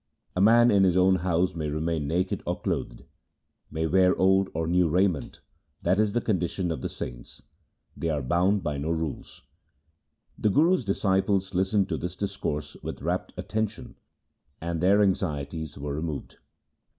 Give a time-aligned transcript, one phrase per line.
[0.35, 3.03] A man in his own house may remain naked or clothed,
[3.69, 5.41] may wear old or new raiment—
[5.83, 7.43] that is the con dition of the saints—
[7.95, 9.43] they are bound by no rules.'
[10.39, 13.95] The Guru's disciples listened to this discourse with rapt attention
[14.59, 16.39] and their anxieties were removed.